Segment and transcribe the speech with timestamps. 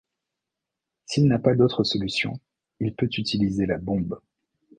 [1.05, 2.39] S'il n'a pas d'autre solution,
[2.79, 4.19] il peut utiliser la bombe.